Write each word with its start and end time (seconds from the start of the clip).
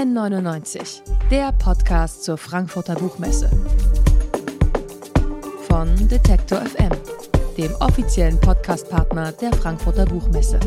N99, 0.00 1.02
der 1.30 1.52
Podcast 1.52 2.24
zur 2.24 2.38
Frankfurter 2.38 2.94
Buchmesse. 2.94 3.50
Von 5.68 5.94
Detektor 6.08 6.62
FM, 6.62 6.88
dem 7.58 7.74
offiziellen 7.80 8.40
Podcastpartner 8.40 9.32
der 9.32 9.52
Frankfurter 9.52 10.06
Buchmesse. 10.06 10.58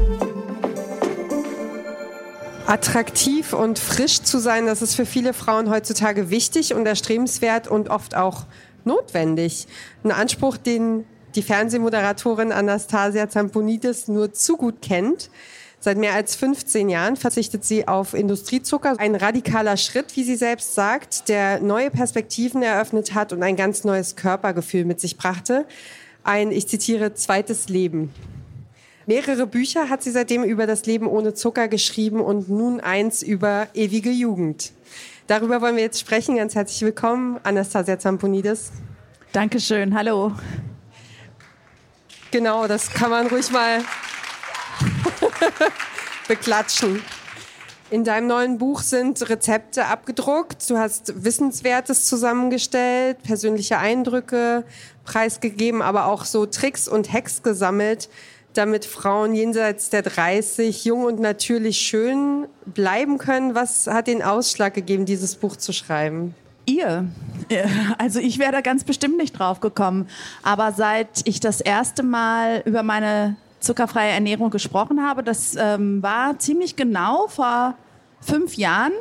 Attraktiv 2.68 3.54
und 3.54 3.80
frisch 3.80 4.21
zu 4.21 4.38
sein, 4.38 4.68
das 4.68 4.84
ist 4.84 4.93
für 4.93 5.07
viele 5.07 5.34
Frauen 5.34 5.68
heutzutage 5.71 6.29
wichtig 6.29 6.75
und 6.75 6.86
erstrebenswert 6.86 7.68
und 7.68 7.89
oft 7.89 8.15
auch 8.15 8.45
notwendig. 8.86 9.68
Ein 10.04 10.11
Anspruch, 10.11 10.57
den 10.57 11.05
die 11.34 11.41
Fernsehmoderatorin 11.41 12.52
Anastasia 12.52 13.27
Zamponidis 13.29 14.07
nur 14.07 14.31
zu 14.31 14.57
gut 14.57 14.84
kennt. 14.84 15.31
Seit 15.84 15.97
mehr 15.97 16.13
als 16.13 16.38
15 16.38 16.88
Jahren 16.88 17.17
verzichtet 17.17 17.66
sie 17.66 17.89
auf 17.89 18.13
Industriezucker. 18.13 18.98
Ein 18.99 19.16
radikaler 19.16 19.76
Schritt, 19.76 20.16
wie 20.16 20.23
sie 20.23 20.38
selbst 20.38 20.75
sagt, 20.75 21.27
der 21.27 21.59
neue 21.59 21.91
Perspektiven 21.91 22.63
eröffnet 22.63 23.13
hat 23.13 23.34
und 23.34 23.44
ein 23.44 23.58
ganz 23.58 23.84
neues 23.84 24.16
Körpergefühl 24.16 24.85
mit 24.85 25.02
sich 25.02 25.17
brachte. 25.17 25.66
Ein, 26.23 26.53
ich 26.53 26.70
zitiere, 26.70 27.16
zweites 27.16 27.67
Leben. 27.67 28.13
Mehrere 29.08 29.45
Bücher 29.45 29.89
hat 29.89 30.03
sie 30.03 30.11
seitdem 30.11 30.45
über 30.45 30.67
das 30.67 30.85
Leben 30.85 31.05
ohne 31.05 31.34
Zucker 31.34 31.67
geschrieben 31.67 32.22
und 32.22 32.47
nun 32.47 32.80
eins 32.80 33.22
über 33.22 33.67
ewige 33.73 34.11
Jugend. 34.11 34.72
Darüber 35.27 35.59
wollen 35.59 35.75
wir 35.75 35.84
jetzt 35.84 36.00
sprechen. 36.00 36.38
Ganz 36.38 36.55
herzlich 36.55 36.81
willkommen, 36.84 37.41
Anastasia 37.44 38.00
Zamponidis. 38.00 38.72
Dankeschön, 39.34 39.94
hallo. 39.94 40.31
Genau, 42.31 42.67
das 42.67 42.89
kann 42.89 43.09
man 43.09 43.27
ruhig 43.27 43.52
mal 43.52 43.81
beklatschen. 46.27 47.02
In 47.89 48.03
deinem 48.03 48.25
neuen 48.27 48.58
Buch 48.58 48.81
sind 48.81 49.30
Rezepte 49.30 49.85
abgedruckt. 49.85 50.67
Du 50.67 50.77
hast 50.77 51.23
Wissenswertes 51.23 52.08
zusammengestellt, 52.08 53.22
persönliche 53.22 53.77
Eindrücke 53.77 54.63
preisgegeben, 55.03 55.81
aber 55.83 56.08
auch 56.08 56.25
so 56.25 56.47
Tricks 56.47 56.88
und 56.88 57.13
Hacks 57.13 57.44
gesammelt, 57.44 58.09
damit 58.53 58.85
Frauen 58.85 59.35
jenseits 59.35 59.91
der 59.91 60.02
30 60.02 60.85
jung 60.85 61.03
und 61.03 61.19
natürlich 61.19 61.78
schön 61.78 62.47
bleiben 62.66 63.19
können. 63.19 63.53
Was 63.53 63.85
hat 63.85 64.07
den 64.07 64.23
Ausschlag 64.23 64.73
gegeben, 64.73 65.05
dieses 65.05 65.35
Buch 65.35 65.55
zu 65.55 65.72
schreiben? 65.72 66.33
Ihr. 66.66 67.07
Also 67.97 68.19
ich 68.19 68.39
wäre 68.39 68.53
da 68.53 68.61
ganz 68.61 68.85
bestimmt 68.85 69.17
nicht 69.17 69.38
drauf 69.38 69.59
gekommen. 69.59 70.07
Aber 70.41 70.72
seit 70.72 71.22
ich 71.25 71.39
das 71.39 71.61
erste 71.61 72.02
Mal 72.02 72.63
über 72.66 72.81
meine 72.81 73.35
zuckerfreie 73.64 74.11
Ernährung 74.11 74.50
gesprochen 74.50 75.02
habe, 75.02 75.23
das 75.23 75.56
ähm, 75.56 76.03
war 76.03 76.38
ziemlich 76.39 76.75
genau 76.75 77.28
vor 77.28 77.75
fünf 78.22 78.56
Jahren. 78.56 78.94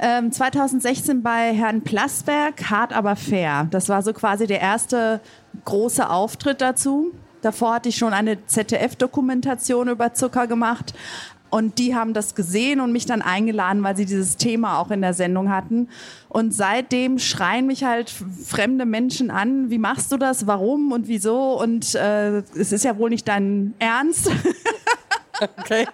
Ähm, 0.00 0.30
2016 0.30 1.22
bei 1.22 1.52
Herrn 1.52 1.82
Plasberg, 1.82 2.70
hart 2.70 2.92
aber 2.92 3.16
fair. 3.16 3.66
Das 3.70 3.88
war 3.88 4.02
so 4.02 4.12
quasi 4.12 4.46
der 4.46 4.60
erste 4.60 5.20
große 5.64 6.08
Auftritt 6.08 6.60
dazu. 6.60 7.12
Davor 7.42 7.74
hatte 7.74 7.88
ich 7.88 7.96
schon 7.96 8.12
eine 8.12 8.46
ZDF-Dokumentation 8.46 9.88
über 9.88 10.14
Zucker 10.14 10.46
gemacht. 10.46 10.94
Und 11.50 11.78
die 11.78 11.94
haben 11.94 12.12
das 12.12 12.34
gesehen 12.34 12.80
und 12.80 12.92
mich 12.92 13.06
dann 13.06 13.22
eingeladen, 13.22 13.82
weil 13.82 13.96
sie 13.96 14.04
dieses 14.04 14.36
Thema 14.36 14.78
auch 14.78 14.90
in 14.90 15.00
der 15.00 15.14
Sendung 15.14 15.50
hatten. 15.50 15.88
Und 16.28 16.52
seitdem 16.52 17.18
schreien 17.18 17.66
mich 17.66 17.84
halt 17.84 18.12
fremde 18.44 18.84
Menschen 18.84 19.30
an, 19.30 19.70
wie 19.70 19.78
machst 19.78 20.12
du 20.12 20.18
das, 20.18 20.46
warum 20.46 20.92
und 20.92 21.08
wieso? 21.08 21.58
Und 21.58 21.94
äh, 21.94 22.38
es 22.54 22.72
ist 22.72 22.84
ja 22.84 22.98
wohl 22.98 23.10
nicht 23.10 23.26
dein 23.28 23.74
Ernst. 23.78 24.30
Okay. 25.40 25.86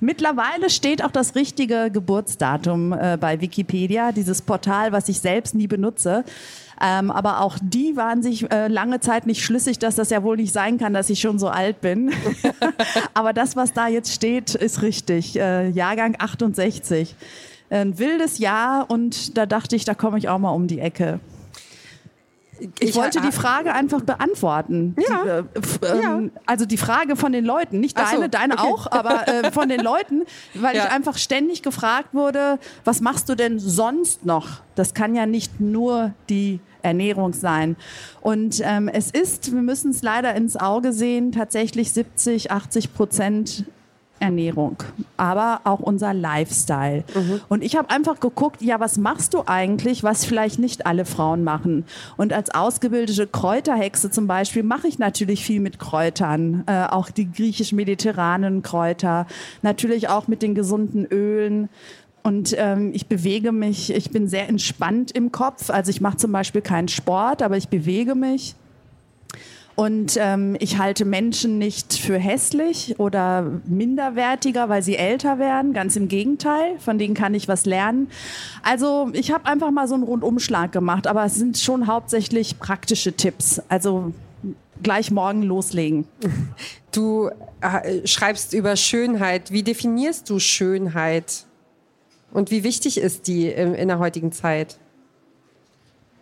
Mittlerweile 0.00 0.70
steht 0.70 1.04
auch 1.04 1.10
das 1.10 1.34
richtige 1.34 1.90
Geburtsdatum 1.90 2.92
äh, 2.92 3.16
bei 3.18 3.40
Wikipedia, 3.40 4.12
dieses 4.12 4.42
Portal, 4.42 4.92
was 4.92 5.08
ich 5.08 5.20
selbst 5.20 5.54
nie 5.54 5.66
benutze. 5.66 6.24
Ähm, 6.80 7.10
aber 7.10 7.40
auch 7.40 7.58
die 7.60 7.96
waren 7.96 8.22
sich 8.22 8.50
äh, 8.52 8.68
lange 8.68 9.00
Zeit 9.00 9.26
nicht 9.26 9.42
schlüssig, 9.42 9.78
dass 9.78 9.96
das 9.96 10.10
ja 10.10 10.22
wohl 10.22 10.36
nicht 10.36 10.52
sein 10.52 10.78
kann, 10.78 10.94
dass 10.94 11.10
ich 11.10 11.20
schon 11.20 11.38
so 11.38 11.48
alt 11.48 11.80
bin. 11.80 12.12
aber 13.14 13.32
das, 13.32 13.56
was 13.56 13.72
da 13.72 13.88
jetzt 13.88 14.12
steht, 14.12 14.54
ist 14.54 14.82
richtig. 14.82 15.36
Äh, 15.36 15.70
Jahrgang 15.70 16.16
68. 16.18 17.14
Ein 17.70 17.98
wildes 17.98 18.38
Jahr 18.38 18.90
und 18.90 19.36
da 19.36 19.44
dachte 19.44 19.76
ich, 19.76 19.84
da 19.84 19.94
komme 19.94 20.18
ich 20.18 20.28
auch 20.28 20.38
mal 20.38 20.50
um 20.50 20.68
die 20.68 20.80
Ecke. 20.80 21.20
Ich, 22.58 22.90
ich 22.90 22.96
wollte 22.96 23.20
die 23.20 23.32
Frage 23.32 23.72
einfach 23.72 24.02
beantworten. 24.02 24.96
Ja. 24.98 25.42
Die, 25.42 25.86
äh, 25.86 26.02
ja. 26.02 26.16
Ähm, 26.16 26.32
also 26.46 26.66
die 26.66 26.76
Frage 26.76 27.16
von 27.16 27.32
den 27.32 27.44
Leuten, 27.44 27.80
nicht 27.80 27.98
deine, 27.98 28.22
so, 28.22 28.28
deine 28.28 28.54
okay. 28.54 28.62
auch, 28.62 28.90
aber 28.90 29.28
äh, 29.28 29.50
von 29.52 29.68
den 29.68 29.80
Leuten, 29.80 30.24
weil 30.54 30.76
ja. 30.76 30.84
ich 30.84 30.90
einfach 30.90 31.18
ständig 31.18 31.62
gefragt 31.62 32.14
wurde, 32.14 32.58
was 32.84 33.00
machst 33.00 33.28
du 33.28 33.34
denn 33.34 33.58
sonst 33.58 34.24
noch? 34.24 34.62
Das 34.74 34.94
kann 34.94 35.14
ja 35.14 35.26
nicht 35.26 35.60
nur 35.60 36.14
die 36.28 36.60
Ernährung 36.82 37.32
sein. 37.32 37.76
Und 38.20 38.60
ähm, 38.64 38.88
es 38.88 39.10
ist, 39.10 39.52
wir 39.52 39.62
müssen 39.62 39.90
es 39.90 40.02
leider 40.02 40.34
ins 40.34 40.56
Auge 40.56 40.92
sehen, 40.92 41.32
tatsächlich 41.32 41.92
70, 41.92 42.50
80 42.50 42.94
Prozent 42.94 43.64
Ernährung, 44.20 44.82
aber 45.16 45.60
auch 45.64 45.80
unser 45.80 46.14
Lifestyle. 46.14 47.04
Mhm. 47.14 47.40
Und 47.48 47.62
ich 47.62 47.76
habe 47.76 47.90
einfach 47.90 48.20
geguckt, 48.20 48.62
ja, 48.62 48.80
was 48.80 48.98
machst 48.98 49.34
du 49.34 49.42
eigentlich, 49.46 50.02
was 50.02 50.24
vielleicht 50.24 50.58
nicht 50.58 50.86
alle 50.86 51.04
Frauen 51.04 51.44
machen? 51.44 51.84
Und 52.16 52.32
als 52.32 52.54
ausgebildete 52.54 53.26
Kräuterhexe 53.26 54.10
zum 54.10 54.26
Beispiel 54.26 54.62
mache 54.62 54.88
ich 54.88 54.98
natürlich 54.98 55.44
viel 55.44 55.60
mit 55.60 55.78
Kräutern, 55.78 56.64
äh, 56.66 56.84
auch 56.84 57.10
die 57.10 57.30
griechisch-mediterranen 57.30 58.62
Kräuter, 58.62 59.26
natürlich 59.62 60.08
auch 60.08 60.28
mit 60.28 60.42
den 60.42 60.54
gesunden 60.54 61.06
Ölen. 61.06 61.68
Und 62.22 62.54
ähm, 62.58 62.90
ich 62.92 63.06
bewege 63.06 63.52
mich, 63.52 63.94
ich 63.94 64.10
bin 64.10 64.28
sehr 64.28 64.48
entspannt 64.48 65.12
im 65.12 65.32
Kopf. 65.32 65.70
Also 65.70 65.90
ich 65.90 66.00
mache 66.00 66.18
zum 66.18 66.32
Beispiel 66.32 66.60
keinen 66.60 66.88
Sport, 66.88 67.42
aber 67.42 67.56
ich 67.56 67.68
bewege 67.68 68.14
mich. 68.14 68.54
Und 69.78 70.18
ähm, 70.20 70.56
ich 70.58 70.78
halte 70.78 71.04
Menschen 71.04 71.56
nicht 71.56 71.92
für 71.92 72.18
hässlich 72.18 72.98
oder 72.98 73.60
minderwertiger, 73.64 74.68
weil 74.68 74.82
sie 74.82 74.96
älter 74.96 75.38
werden. 75.38 75.72
Ganz 75.72 75.94
im 75.94 76.08
Gegenteil, 76.08 76.76
von 76.80 76.98
denen 76.98 77.14
kann 77.14 77.32
ich 77.32 77.46
was 77.46 77.64
lernen. 77.64 78.08
Also 78.64 79.08
ich 79.12 79.30
habe 79.30 79.46
einfach 79.46 79.70
mal 79.70 79.86
so 79.86 79.94
einen 79.94 80.02
Rundumschlag 80.02 80.72
gemacht, 80.72 81.06
aber 81.06 81.24
es 81.24 81.36
sind 81.36 81.58
schon 81.58 81.86
hauptsächlich 81.86 82.58
praktische 82.58 83.12
Tipps. 83.12 83.62
Also 83.68 84.12
gleich 84.82 85.12
morgen 85.12 85.42
loslegen. 85.42 86.08
Du 86.90 87.30
äh, 87.60 88.04
schreibst 88.04 88.54
über 88.54 88.74
Schönheit. 88.74 89.52
Wie 89.52 89.62
definierst 89.62 90.28
du 90.28 90.40
Schönheit? 90.40 91.44
Und 92.32 92.50
wie 92.50 92.64
wichtig 92.64 92.98
ist 92.98 93.28
die 93.28 93.46
in, 93.46 93.74
in 93.74 93.88
der 93.88 94.00
heutigen 94.00 94.32
Zeit? 94.32 94.78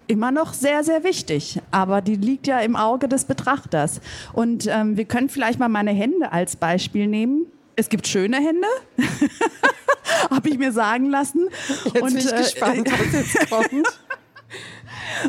Immer 0.07 0.31
noch 0.31 0.55
sehr, 0.55 0.85
sehr 0.85 1.05
wichtig. 1.05 1.61
Aber 1.71 2.01
die 2.01 2.17
liegt 2.17 2.47
ja 2.47 2.61
im 2.61 2.77
Auge 2.77 3.09
des 3.09 3.25
Betrachters. 3.25 4.01
Und 4.33 4.67
ähm, 4.67 4.97
wir 4.97 5.05
können 5.05 5.29
vielleicht 5.29 5.59
mal 5.59 5.69
meine 5.69 5.93
Hände 5.93 6.33
als 6.33 6.57
Beispiel 6.57 7.07
nehmen. 7.07 7.47
Es 7.77 7.89
gibt 7.89 8.07
schöne 8.07 8.37
Hände, 8.37 8.67
habe 10.31 10.49
ich 10.49 10.59
mir 10.59 10.73
sagen 10.73 11.11
lassen. 11.11 11.49
Jetzt 11.85 12.03
und, 12.03 12.15
bin 12.15 12.19
ich 12.19 12.33
äh, 12.33 12.37
gespannt, 12.39 12.91
was 12.91 13.13
jetzt 13.13 13.51
kommt. 13.51 14.01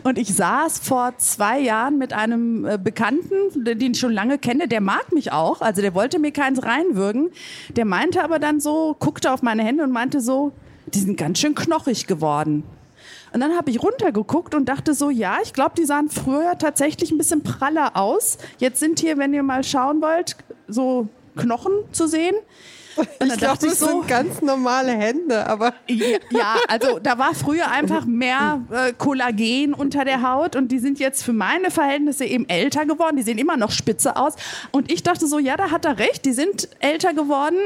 Und 0.04 0.18
ich 0.18 0.34
saß 0.34 0.80
vor 0.80 1.14
zwei 1.18 1.60
Jahren 1.60 1.98
mit 1.98 2.14
einem 2.14 2.66
äh, 2.66 2.78
Bekannten, 2.82 3.66
den 3.66 3.92
ich 3.92 4.00
schon 4.00 4.14
lange 4.14 4.38
kenne, 4.38 4.68
der 4.68 4.82
mag 4.82 5.12
mich 5.12 5.32
auch, 5.32 5.62
also 5.62 5.82
der 5.82 5.94
wollte 5.94 6.20
mir 6.20 6.32
keins 6.32 6.64
reinwürgen. 6.64 7.32
Der 7.76 7.86
meinte 7.86 8.24
aber 8.24 8.40
dann 8.40 8.60
so, 8.60 8.96
guckte 9.00 9.32
auf 9.32 9.42
meine 9.42 9.64
Hände 9.64 9.84
und 9.84 9.92
meinte 9.92 10.22
so, 10.22 10.54
die 10.88 11.00
sind 11.00 11.18
ganz 11.18 11.40
schön 11.40 11.56
knochig 11.56 12.08
geworden. 12.08 12.64
Und 13.34 13.40
dann 13.40 13.56
habe 13.56 13.70
ich 13.70 13.82
runtergeguckt 13.82 14.56
und 14.56 14.66
dachte 14.70 14.94
so, 14.94 15.10
ja, 15.10 15.38
ich 15.44 15.54
glaube, 15.54 15.74
die 15.78 15.86
sahen 15.86 16.10
früher 16.10 16.58
tatsächlich 16.58 17.12
ein 17.12 17.18
bisschen 17.18 17.44
praller 17.44 17.96
aus. 17.96 18.38
Jetzt 18.58 18.80
sind 18.80 19.00
hier, 19.00 19.18
wenn 19.18 19.34
ihr 19.34 19.44
mal 19.44 19.64
schauen 19.64 20.02
wollt, 20.02 20.38
so 20.68 21.08
Knochen 21.36 21.74
zu 21.92 22.08
sehen. 22.08 22.36
Und 23.20 23.32
ich 23.32 23.38
glaube, 23.38 23.60
das 23.62 23.80
so, 23.80 23.86
sind 23.86 24.08
ganz 24.08 24.42
normale 24.42 24.92
Hände, 24.92 25.46
aber. 25.46 25.74
Ja, 26.32 26.56
also 26.68 27.00
da 27.00 27.18
war 27.18 27.36
früher 27.36 27.70
einfach 27.72 28.06
mehr 28.06 28.62
äh, 28.72 28.94
Kollagen 28.94 29.74
unter 29.74 30.04
der 30.04 30.28
Haut 30.28 30.56
und 30.56 30.72
die 30.72 30.80
sind 30.80 31.00
jetzt 31.00 31.24
für 31.24 31.34
meine 31.34 31.70
Verhältnisse 31.70 32.26
eben 32.26 32.50
älter 32.50 32.86
geworden. 32.86 33.18
Die 33.18 33.24
sehen 33.24 33.38
immer 33.38 33.58
noch 33.58 33.72
spitze 33.72 34.16
aus. 34.16 34.34
Und 34.72 34.92
ich 34.92 35.04
dachte 35.04 35.28
so, 35.28 35.40
ja, 35.40 35.58
da 35.58 35.72
hat 35.72 35.86
er 35.86 36.00
recht, 36.00 36.26
die 36.26 36.34
sind 36.34 36.70
älter 36.80 37.14
geworden 37.14 37.58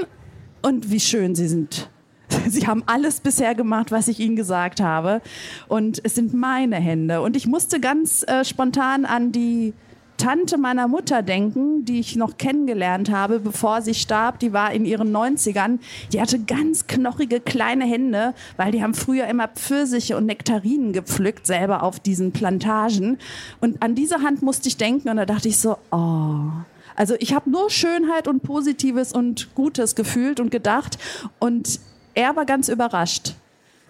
und 0.61 0.91
wie 0.91 0.99
schön 0.99 1.35
sie 1.35 1.47
sind. 1.47 1.89
Sie 2.47 2.67
haben 2.67 2.83
alles 2.85 3.19
bisher 3.19 3.55
gemacht, 3.55 3.91
was 3.91 4.07
ich 4.07 4.19
Ihnen 4.19 4.35
gesagt 4.35 4.81
habe. 4.81 5.21
Und 5.67 6.01
es 6.03 6.15
sind 6.15 6.33
meine 6.33 6.77
Hände. 6.77 7.21
Und 7.21 7.35
ich 7.35 7.47
musste 7.47 7.79
ganz 7.79 8.23
äh, 8.23 8.43
spontan 8.45 9.05
an 9.05 9.31
die 9.31 9.73
Tante 10.21 10.59
meiner 10.59 10.87
Mutter 10.87 11.23
denken, 11.23 11.83
die 11.83 11.99
ich 11.99 12.15
noch 12.15 12.37
kennengelernt 12.37 13.09
habe, 13.09 13.39
bevor 13.39 13.81
sie 13.81 13.95
starb. 13.95 14.37
Die 14.37 14.53
war 14.53 14.71
in 14.71 14.85
ihren 14.85 15.11
90ern. 15.11 15.79
Die 16.13 16.21
hatte 16.21 16.37
ganz 16.37 16.85
knochige 16.85 17.39
kleine 17.39 17.85
Hände, 17.85 18.35
weil 18.55 18.71
die 18.71 18.83
haben 18.83 18.93
früher 18.93 19.25
immer 19.25 19.47
Pfirsiche 19.47 20.15
und 20.15 20.27
Nektarinen 20.27 20.93
gepflückt, 20.93 21.47
selber 21.47 21.81
auf 21.81 21.99
diesen 21.99 22.33
Plantagen. 22.33 23.17
Und 23.61 23.81
an 23.81 23.95
diese 23.95 24.21
Hand 24.21 24.43
musste 24.43 24.67
ich 24.67 24.77
denken 24.77 25.09
und 25.09 25.17
da 25.17 25.25
dachte 25.25 25.47
ich 25.47 25.57
so, 25.57 25.77
oh. 25.89 26.51
Also 26.95 27.15
ich 27.17 27.33
habe 27.33 27.49
nur 27.49 27.71
Schönheit 27.71 28.27
und 28.27 28.43
Positives 28.43 29.13
und 29.13 29.55
Gutes 29.55 29.95
gefühlt 29.95 30.39
und 30.39 30.51
gedacht. 30.51 30.99
Und 31.39 31.79
er 32.13 32.35
war 32.35 32.45
ganz 32.45 32.69
überrascht. 32.69 33.35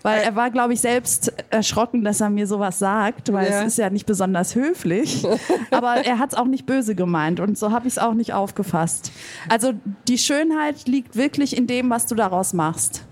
Weil 0.04 0.22
er 0.22 0.36
war, 0.36 0.50
glaube 0.50 0.74
ich, 0.74 0.82
selbst 0.82 1.32
erschrocken, 1.50 2.04
dass 2.04 2.22
er 2.22 2.30
mir 2.30 2.48
sowas 2.48 2.80
sagt, 2.80 3.32
weil 3.32 3.50
ja. 3.50 3.62
es 3.62 3.68
ist 3.68 3.78
ja 3.78 3.90
nicht 3.90 4.06
besonders 4.06 4.56
höflich. 4.56 5.26
Aber 5.72 5.98
er 5.98 6.18
hat 6.18 6.34
es 6.34 6.38
auch 6.38 6.46
nicht 6.46 6.66
böse 6.66 6.96
gemeint 6.96 7.40
und 7.40 7.58
so 7.58 7.72
habe 7.72 7.88
ich 7.88 7.94
es 7.94 7.98
auch 8.00 8.14
nicht 8.14 8.34
aufgefasst. 8.34 9.12
Also 9.50 9.74
die 10.08 10.18
Schönheit 10.18 10.88
liegt 10.88 11.16
wirklich 11.16 11.56
in 11.56 11.68
dem, 11.68 11.90
was 11.90 12.08
du 12.08 12.16
daraus 12.16 12.54
machst. 12.54 13.04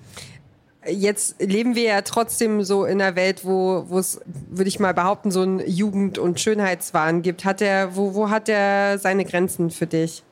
Jetzt 0.88 1.42
leben 1.42 1.76
wir 1.76 1.84
ja 1.84 2.02
trotzdem 2.02 2.64
so 2.64 2.86
in 2.86 3.02
einer 3.02 3.16
Welt, 3.16 3.46
wo 3.46 3.86
es, 4.00 4.22
würde 4.50 4.70
ich 4.70 4.80
mal 4.80 4.94
behaupten, 4.94 5.30
so 5.30 5.44
ein 5.44 5.60
Jugend- 5.68 6.18
und 6.18 6.40
Schönheitswahn 6.40 7.22
gibt. 7.22 7.46
Hat 7.46 7.62
er, 7.62 7.96
wo, 7.96 8.16
wo 8.16 8.30
hat 8.30 8.50
er 8.50 8.98
seine 8.98 9.26
Grenzen 9.26 9.70
für 9.70 9.88
dich? 9.88 10.24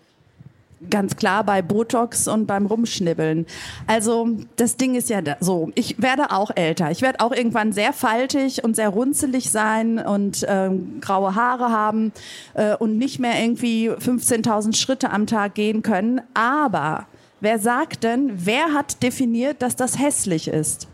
Ganz 0.90 1.16
klar 1.16 1.44
bei 1.44 1.62
Botox 1.62 2.28
und 2.28 2.46
beim 2.46 2.66
Rumschnibbeln. 2.66 3.46
Also 3.88 4.30
das 4.56 4.78
Ding 4.78 4.96
ist 4.96 5.10
ja 5.10 5.22
so, 5.40 5.72
ich 5.76 6.02
werde 6.02 6.32
auch 6.32 6.52
älter. 6.56 6.92
Ich 6.92 7.02
werde 7.02 7.20
auch 7.20 7.32
irgendwann 7.32 7.72
sehr 7.72 7.94
faltig 7.94 8.64
und 8.64 8.76
sehr 8.76 8.90
runzelig 8.90 9.52
sein 9.52 10.00
und 10.00 10.46
ähm, 10.48 11.00
graue 11.02 11.36
Haare 11.36 11.72
haben 11.72 12.12
äh, 12.54 12.76
und 12.76 12.98
nicht 12.98 13.20
mehr 13.20 13.42
irgendwie 13.42 13.90
15.000 13.90 14.76
Schritte 14.76 15.10
am 15.10 15.26
Tag 15.28 15.56
gehen 15.56 15.82
können. 15.82 16.22
Aber 16.34 17.08
wer 17.40 17.60
sagt 17.60 18.04
denn, 18.04 18.32
wer 18.46 18.74
hat 18.74 19.02
definiert, 19.04 19.62
dass 19.62 19.76
das 19.76 20.00
hässlich 20.00 20.48
ist? 20.48 20.88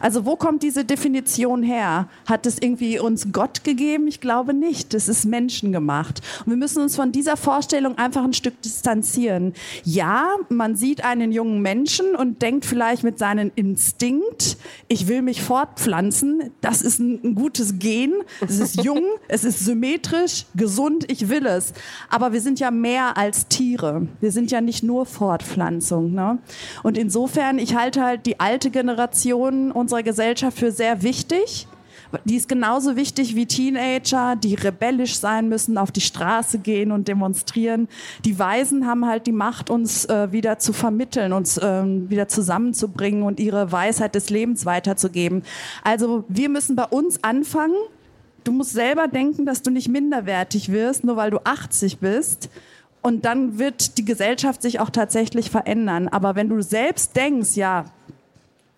Also 0.00 0.24
wo 0.24 0.36
kommt 0.36 0.62
diese 0.62 0.84
Definition 0.84 1.62
her? 1.62 2.08
Hat 2.26 2.46
es 2.46 2.58
irgendwie 2.60 2.98
uns 2.98 3.32
Gott 3.32 3.64
gegeben? 3.64 4.06
Ich 4.08 4.20
glaube 4.20 4.54
nicht. 4.54 4.94
Das 4.94 5.08
ist 5.08 5.24
menschengemacht. 5.24 6.20
Und 6.44 6.52
wir 6.52 6.56
müssen 6.56 6.82
uns 6.82 6.96
von 6.96 7.12
dieser 7.12 7.36
Vorstellung 7.36 7.98
einfach 7.98 8.24
ein 8.24 8.32
Stück 8.32 8.60
distanzieren. 8.62 9.54
Ja, 9.84 10.34
man 10.48 10.76
sieht 10.76 11.04
einen 11.04 11.32
jungen 11.32 11.62
Menschen 11.62 12.14
und 12.14 12.42
denkt 12.42 12.64
vielleicht 12.64 13.04
mit 13.04 13.18
seinem 13.18 13.50
Instinkt, 13.54 14.56
ich 14.88 15.08
will 15.08 15.22
mich 15.22 15.42
fortpflanzen. 15.42 16.50
Das 16.60 16.82
ist 16.82 16.98
ein, 16.98 17.20
ein 17.24 17.34
gutes 17.34 17.78
Gen. 17.78 18.12
Es 18.40 18.58
ist 18.58 18.82
jung, 18.82 19.04
es 19.28 19.44
ist 19.44 19.60
symmetrisch, 19.60 20.46
gesund, 20.54 21.10
ich 21.10 21.28
will 21.28 21.46
es. 21.46 21.72
Aber 22.10 22.32
wir 22.32 22.40
sind 22.40 22.60
ja 22.60 22.70
mehr 22.70 23.16
als 23.16 23.48
Tiere. 23.48 24.08
Wir 24.20 24.32
sind 24.32 24.50
ja 24.50 24.60
nicht 24.60 24.82
nur 24.82 25.06
Fortpflanzung. 25.06 26.12
Ne? 26.12 26.38
Und 26.82 26.98
insofern, 26.98 27.58
ich 27.58 27.74
halte 27.74 28.02
halt 28.02 28.26
die 28.26 28.40
alte 28.40 28.70
Generation 28.70 29.72
unserer 29.74 30.02
Gesellschaft 30.02 30.58
für 30.58 30.70
sehr 30.70 31.02
wichtig. 31.02 31.66
Die 32.24 32.36
ist 32.36 32.48
genauso 32.48 32.96
wichtig 32.96 33.34
wie 33.34 33.46
Teenager, 33.46 34.36
die 34.36 34.54
rebellisch 34.54 35.16
sein 35.16 35.48
müssen, 35.48 35.78
auf 35.78 35.90
die 35.90 36.00
Straße 36.00 36.58
gehen 36.58 36.92
und 36.92 37.08
demonstrieren. 37.08 37.88
Die 38.24 38.38
Weisen 38.38 38.86
haben 38.86 39.06
halt 39.06 39.26
die 39.26 39.32
Macht, 39.32 39.70
uns 39.70 40.04
äh, 40.04 40.30
wieder 40.30 40.58
zu 40.58 40.72
vermitteln, 40.72 41.32
uns 41.32 41.58
ähm, 41.62 42.08
wieder 42.10 42.28
zusammenzubringen 42.28 43.22
und 43.22 43.40
ihre 43.40 43.72
Weisheit 43.72 44.14
des 44.14 44.30
Lebens 44.30 44.64
weiterzugeben. 44.64 45.42
Also 45.82 46.24
wir 46.28 46.48
müssen 46.48 46.76
bei 46.76 46.84
uns 46.84 47.22
anfangen. 47.24 47.76
Du 48.44 48.52
musst 48.52 48.72
selber 48.72 49.08
denken, 49.08 49.46
dass 49.46 49.62
du 49.62 49.70
nicht 49.70 49.88
minderwertig 49.88 50.70
wirst, 50.70 51.04
nur 51.04 51.16
weil 51.16 51.30
du 51.30 51.38
80 51.42 51.98
bist. 51.98 52.50
Und 53.02 53.24
dann 53.24 53.58
wird 53.58 53.98
die 53.98 54.04
Gesellschaft 54.04 54.62
sich 54.62 54.80
auch 54.80 54.90
tatsächlich 54.90 55.50
verändern. 55.50 56.08
Aber 56.08 56.36
wenn 56.36 56.48
du 56.48 56.62
selbst 56.62 57.16
denkst, 57.16 57.54
ja, 57.54 57.84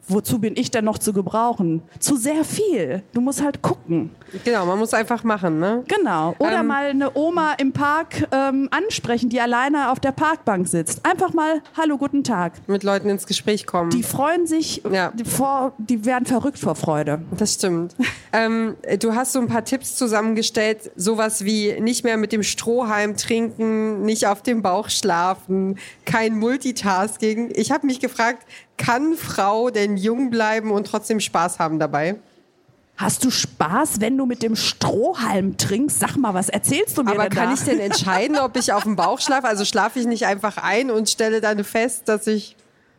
wozu 0.08 0.38
bin 0.38 0.54
ich 0.56 0.70
denn 0.70 0.84
noch 0.84 0.98
zu 0.98 1.12
gebrauchen? 1.12 1.82
Zu 1.98 2.16
sehr 2.16 2.44
viel. 2.44 3.02
Du 3.12 3.20
musst 3.20 3.42
halt 3.42 3.62
gucken. 3.62 4.10
Genau, 4.44 4.66
man 4.66 4.78
muss 4.78 4.94
einfach 4.94 5.24
machen, 5.24 5.58
ne? 5.58 5.84
Genau. 5.88 6.34
Oder 6.38 6.60
ähm, 6.60 6.66
mal 6.66 6.86
eine 6.86 7.16
Oma 7.16 7.54
im 7.54 7.72
Park 7.72 8.28
ähm, 8.32 8.68
ansprechen, 8.70 9.28
die 9.28 9.40
alleine 9.40 9.90
auf 9.90 10.00
der 10.00 10.12
Parkbank 10.12 10.68
sitzt. 10.68 11.04
Einfach 11.04 11.32
mal, 11.32 11.62
hallo, 11.76 11.96
guten 11.98 12.24
Tag. 12.24 12.52
Mit 12.66 12.82
Leuten 12.82 13.08
ins 13.08 13.26
Gespräch 13.26 13.66
kommen. 13.66 13.90
Die 13.90 14.02
freuen 14.02 14.46
sich, 14.46 14.82
ja. 14.90 15.12
die, 15.14 15.24
vor, 15.24 15.72
die 15.78 16.04
werden 16.04 16.26
verrückt 16.26 16.58
vor 16.58 16.74
Freude. 16.74 17.22
Das 17.36 17.54
stimmt. 17.54 17.94
ähm, 18.32 18.76
du 19.00 19.14
hast 19.14 19.32
so 19.32 19.40
ein 19.40 19.48
paar 19.48 19.64
Tipps 19.64 19.96
zusammengestellt, 19.96 20.90
sowas 20.96 21.44
wie 21.44 21.80
nicht 21.80 22.04
mehr 22.04 22.16
mit 22.16 22.32
dem 22.32 22.42
Strohhalm 22.42 23.16
trinken, 23.16 24.02
nicht 24.02 24.26
auf 24.26 24.42
dem 24.42 24.62
Bauch 24.62 24.90
schlafen, 24.90 25.78
kein 26.04 26.38
Multitasking. 26.38 27.52
Ich 27.54 27.70
habe 27.70 27.86
mich 27.86 28.00
gefragt, 28.00 28.46
kann 28.76 29.14
Frau 29.14 29.70
denn 29.70 29.96
jung 29.96 30.30
bleiben 30.30 30.70
und 30.70 30.86
trotzdem 30.86 31.20
Spaß 31.20 31.58
haben 31.58 31.78
dabei? 31.78 32.16
Hast 32.96 33.24
du 33.24 33.30
Spaß, 33.30 34.00
wenn 34.00 34.16
du 34.16 34.24
mit 34.24 34.42
dem 34.42 34.56
Strohhalm 34.56 35.58
trinkst? 35.58 36.00
Sag 36.00 36.16
mal, 36.16 36.32
was 36.32 36.48
erzählst 36.48 36.96
du 36.96 37.02
mir 37.02 37.10
Aber 37.10 37.28
kann 37.28 37.48
da? 37.48 37.54
ich 37.54 37.60
denn 37.60 37.78
entscheiden, 37.78 38.38
ob 38.38 38.56
ich 38.56 38.72
auf 38.72 38.84
dem 38.84 38.96
Bauch 38.96 39.20
schlafe? 39.20 39.46
Also 39.46 39.66
schlafe 39.66 40.00
ich 40.00 40.06
nicht 40.06 40.26
einfach 40.26 40.56
ein 40.56 40.90
und 40.90 41.10
stelle 41.10 41.42
dann 41.42 41.62
fest, 41.62 42.08
dass 42.08 42.26
ich 42.26 42.56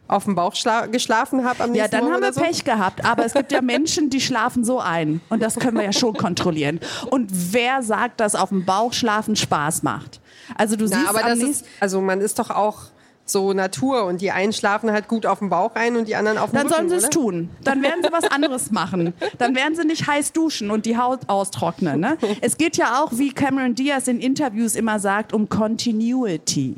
auf 0.07 0.23
dem 0.25 0.35
Bauch 0.35 0.53
geschlafen 0.91 1.43
habe 1.43 1.63
am 1.63 1.71
nächsten 1.71 1.77
Ja, 1.77 1.87
dann 1.87 2.01
Morgen 2.09 2.13
haben 2.13 2.21
wir 2.21 2.33
so? 2.33 2.41
Pech 2.41 2.63
gehabt. 2.63 3.03
Aber 3.03 3.25
es 3.25 3.33
gibt 3.33 3.51
ja 3.51 3.61
Menschen, 3.61 4.09
die 4.09 4.21
schlafen 4.21 4.63
so 4.63 4.79
ein. 4.79 5.19
Und 5.29 5.41
das 5.41 5.55
können 5.55 5.75
wir 5.75 5.83
ja 5.83 5.93
schon 5.93 6.13
kontrollieren. 6.13 6.79
Und 7.09 7.29
wer 7.31 7.81
sagt, 7.81 8.19
dass 8.19 8.35
auf 8.35 8.49
dem 8.49 8.65
Bauch 8.65 8.93
schlafen 8.93 9.35
Spaß 9.35 9.83
macht? 9.83 10.21
Also 10.55 10.75
du 10.75 10.85
Na, 10.87 10.97
siehst 10.97 11.09
aber 11.09 11.23
das 11.23 11.39
ist, 11.39 11.65
also 11.79 11.99
man 12.01 12.21
ist 12.21 12.39
doch 12.39 12.51
auch 12.51 12.83
so 13.29 13.53
Natur 13.53 14.05
und 14.05 14.21
die 14.21 14.31
einen 14.31 14.53
schlafen 14.53 14.91
halt 14.91 15.07
gut 15.07 15.25
auf 15.25 15.39
dem 15.39 15.49
Bauch 15.49 15.75
ein 15.75 15.95
und 15.95 16.07
die 16.07 16.15
anderen 16.15 16.37
auf 16.37 16.51
dem 16.51 16.57
Dann 16.57 16.67
Rücken, 16.67 16.75
sollen 16.75 16.89
sie 16.89 17.05
es 17.05 17.09
tun. 17.09 17.49
Dann 17.63 17.81
werden 17.81 18.03
sie 18.03 18.11
was 18.11 18.25
anderes 18.31 18.71
machen. 18.71 19.13
Dann 19.37 19.55
werden 19.55 19.75
sie 19.75 19.85
nicht 19.85 20.07
heiß 20.07 20.33
duschen 20.33 20.71
und 20.71 20.85
die 20.85 20.97
Haut 20.97 21.21
austrocknen. 21.27 21.99
Ne? 21.99 22.17
Es 22.41 22.57
geht 22.57 22.77
ja 22.77 23.01
auch, 23.01 23.11
wie 23.13 23.31
Cameron 23.31 23.75
Diaz 23.75 24.07
in 24.07 24.19
Interviews 24.19 24.75
immer 24.75 24.99
sagt, 24.99 25.33
um 25.33 25.49
Continuity. 25.49 26.77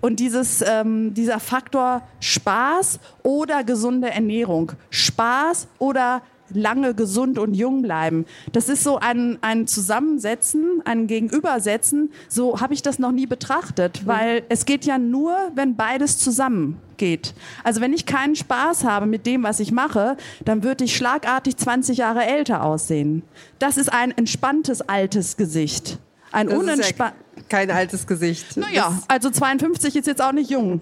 Und 0.00 0.20
dieses, 0.20 0.62
ähm, 0.62 1.12
dieser 1.12 1.40
Faktor 1.40 2.02
Spaß 2.20 3.00
oder 3.24 3.64
gesunde 3.64 4.10
Ernährung, 4.10 4.72
Spaß 4.90 5.66
oder 5.78 6.22
lange 6.52 6.94
gesund 6.94 7.38
und 7.38 7.54
jung 7.54 7.82
bleiben. 7.82 8.24
Das 8.52 8.68
ist 8.68 8.82
so 8.82 8.98
ein, 8.98 9.38
ein 9.42 9.66
Zusammensetzen, 9.66 10.82
ein 10.84 11.06
Gegenübersetzen. 11.06 12.10
So 12.28 12.60
habe 12.60 12.74
ich 12.74 12.82
das 12.82 12.98
noch 12.98 13.12
nie 13.12 13.26
betrachtet, 13.26 14.06
weil 14.06 14.42
es 14.48 14.64
geht 14.64 14.84
ja 14.84 14.98
nur, 14.98 15.36
wenn 15.54 15.76
beides 15.76 16.18
zusammengeht. 16.18 17.34
Also 17.64 17.80
wenn 17.80 17.92
ich 17.92 18.06
keinen 18.06 18.36
Spaß 18.36 18.84
habe 18.84 19.06
mit 19.06 19.26
dem, 19.26 19.42
was 19.42 19.60
ich 19.60 19.72
mache, 19.72 20.16
dann 20.44 20.62
würde 20.62 20.84
ich 20.84 20.96
schlagartig 20.96 21.56
20 21.56 21.98
Jahre 21.98 22.24
älter 22.24 22.64
aussehen. 22.64 23.22
Das 23.58 23.76
ist 23.76 23.92
ein 23.92 24.10
entspanntes 24.16 24.80
altes 24.82 25.36
Gesicht. 25.36 25.98
Ein 26.32 26.46
Das 26.48 26.56
ist 26.58 26.66
ja 26.66 26.72
unentspannt. 26.72 27.14
kein 27.48 27.70
altes 27.70 28.06
Gesicht. 28.06 28.56
Naja, 28.56 28.98
also 29.08 29.30
52 29.30 29.96
ist 29.96 30.06
jetzt 30.06 30.20
auch 30.22 30.32
nicht 30.32 30.50
jung. 30.50 30.80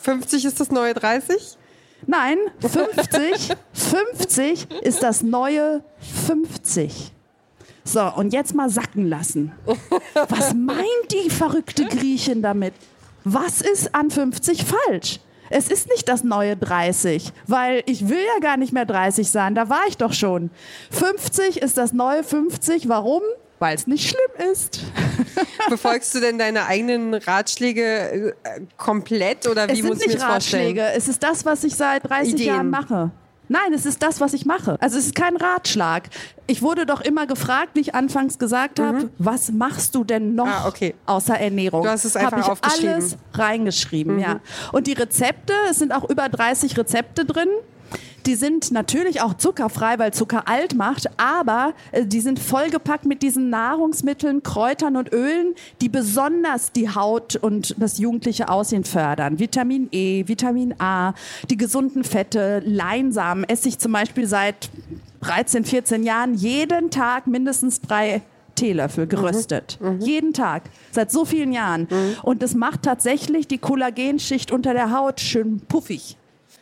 50 0.00 0.44
ist 0.44 0.58
das 0.58 0.70
neue 0.70 0.94
30? 0.94 1.56
Nein, 2.06 2.38
50, 2.60 3.56
50 3.72 4.70
ist 4.82 5.02
das 5.02 5.22
neue 5.22 5.82
50. 6.26 7.12
So, 7.84 8.02
und 8.14 8.32
jetzt 8.32 8.54
mal 8.54 8.70
sacken 8.70 9.08
lassen. 9.08 9.52
Was 10.28 10.54
meint 10.54 10.86
die 11.10 11.30
verrückte 11.30 11.84
Griechin 11.86 12.42
damit? 12.42 12.74
Was 13.24 13.60
ist 13.60 13.94
an 13.94 14.10
50 14.10 14.64
falsch? 14.64 15.20
Es 15.50 15.68
ist 15.68 15.88
nicht 15.90 16.08
das 16.08 16.24
neue 16.24 16.56
30, 16.56 17.30
weil 17.46 17.82
ich 17.86 18.08
will 18.08 18.18
ja 18.18 18.40
gar 18.40 18.56
nicht 18.56 18.72
mehr 18.72 18.86
30 18.86 19.30
sein, 19.30 19.54
da 19.54 19.68
war 19.68 19.82
ich 19.86 19.98
doch 19.98 20.14
schon. 20.14 20.50
50 20.90 21.60
ist 21.60 21.76
das 21.76 21.92
neue 21.92 22.24
50, 22.24 22.88
warum? 22.88 23.20
Weil 23.62 23.76
es 23.76 23.86
nicht 23.86 24.08
schlimm 24.08 24.50
ist. 24.52 24.80
Befolgst 25.70 26.12
du 26.16 26.18
denn 26.20 26.36
deine 26.36 26.66
eigenen 26.66 27.14
Ratschläge 27.14 28.34
äh, 28.42 28.60
komplett 28.76 29.46
oder 29.46 29.68
wie 29.68 29.74
es 29.78 29.82
muss 29.84 30.00
ich 30.00 30.08
mir 30.08 30.14
das 30.14 30.24
vorstellen? 30.24 30.76
Ratschläge, 30.76 30.96
es 30.96 31.06
ist 31.06 31.22
das, 31.22 31.44
was 31.44 31.62
ich 31.62 31.76
seit 31.76 32.08
30 32.10 32.34
Ideen. 32.34 32.46
Jahren 32.48 32.70
mache. 32.70 33.12
Nein, 33.46 33.72
es 33.72 33.86
ist 33.86 34.02
das, 34.02 34.20
was 34.20 34.32
ich 34.32 34.46
mache. 34.46 34.78
Also 34.80 34.98
es 34.98 35.06
ist 35.06 35.14
kein 35.14 35.36
Ratschlag. 35.36 36.08
Ich 36.48 36.60
wurde 36.62 36.86
doch 36.86 37.02
immer 37.02 37.28
gefragt, 37.28 37.70
wie 37.74 37.80
ich 37.80 37.94
anfangs 37.94 38.40
gesagt 38.40 38.80
habe, 38.80 39.10
was 39.18 39.52
machst 39.52 39.94
du 39.94 40.02
denn 40.02 40.34
noch 40.34 40.46
Mhm. 40.46 40.52
Ah, 40.52 40.66
okay. 40.66 40.94
außer 41.06 41.38
Ernährung? 41.38 41.84
Du 41.84 41.88
hast 41.88 42.04
es 42.04 42.16
einfach 42.16 42.32
Hab 42.32 42.40
ich 42.40 42.46
aufgeschrieben. 42.50 42.88
Mhm. 42.88 42.94
alles 42.96 43.16
reingeschrieben, 43.34 44.18
ja. 44.18 44.40
Und 44.72 44.88
die 44.88 44.94
Rezepte, 44.94 45.52
es 45.70 45.78
sind 45.78 45.92
auch 45.92 46.10
über 46.10 46.28
30 46.28 46.76
Rezepte 46.76 47.24
drin. 47.24 47.48
Die 48.26 48.34
sind 48.34 48.70
natürlich 48.70 49.20
auch 49.20 49.34
zuckerfrei, 49.34 49.98
weil 49.98 50.12
Zucker 50.12 50.48
alt 50.48 50.74
macht, 50.74 51.08
aber 51.18 51.74
äh, 51.90 52.06
die 52.06 52.20
sind 52.20 52.38
vollgepackt 52.38 53.04
mit 53.04 53.22
diesen 53.22 53.50
Nahrungsmitteln, 53.50 54.42
Kräutern 54.42 54.96
und 54.96 55.12
Ölen, 55.12 55.54
die 55.80 55.88
besonders 55.88 56.72
die 56.72 56.90
Haut 56.90 57.36
und 57.36 57.74
das 57.78 57.98
jugendliche 57.98 58.48
Aussehen 58.48 58.84
fördern. 58.84 59.38
Vitamin 59.38 59.88
E, 59.90 60.26
Vitamin 60.28 60.74
A, 60.78 61.14
die 61.50 61.56
gesunden 61.56 62.04
Fette, 62.04 62.62
Leinsamen 62.64 63.44
esse 63.44 63.68
ich 63.68 63.78
zum 63.78 63.92
Beispiel 63.92 64.26
seit 64.26 64.70
13, 65.22 65.64
14 65.64 66.02
Jahren 66.02 66.34
jeden 66.34 66.90
Tag 66.90 67.26
mindestens 67.26 67.80
drei 67.80 68.22
Teelöffel 68.54 69.06
geröstet. 69.06 69.78
Jeden 70.00 70.32
Tag. 70.32 70.64
Seit 70.90 71.10
so 71.10 71.24
vielen 71.24 71.52
Jahren. 71.52 71.88
Und 72.22 72.42
das 72.42 72.54
macht 72.54 72.82
tatsächlich 72.82 73.48
die 73.48 73.58
Kollagenschicht 73.58 74.52
unter 74.52 74.74
der 74.74 74.92
Haut 74.92 75.20
schön 75.20 75.60
puffig. 75.60 76.16